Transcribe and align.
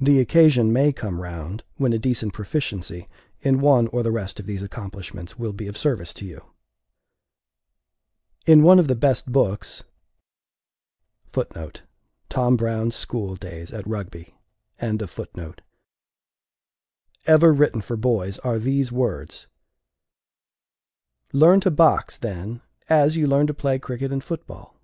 The 0.00 0.20
occasion 0.20 0.72
may 0.72 0.92
come 0.92 1.20
round, 1.20 1.64
when 1.74 1.92
a 1.92 1.98
decent 1.98 2.32
proficiency 2.32 3.08
in 3.40 3.58
one 3.60 3.88
or 3.88 4.04
the 4.04 4.12
rest 4.12 4.38
of 4.38 4.46
these 4.46 4.62
accomplishments 4.62 5.36
will 5.36 5.52
be 5.52 5.66
of 5.66 5.76
service 5.76 6.14
to 6.14 6.24
you. 6.24 6.44
In 8.46 8.62
one 8.62 8.78
of 8.78 8.86
the 8.86 8.94
best 8.94 9.32
books 9.32 9.82
(1) 11.34 11.46
ever 17.26 17.52
written 17.52 17.80
for 17.80 17.96
boys 17.96 18.38
are 18.38 18.58
these 18.60 18.92
words: 18.92 19.46
"Learn 21.32 21.60
to 21.62 21.70
box, 21.72 22.16
then, 22.16 22.60
as 22.88 23.16
you 23.16 23.26
learn 23.26 23.48
to 23.48 23.54
play 23.54 23.80
cricket 23.80 24.12
and 24.12 24.22
football. 24.22 24.76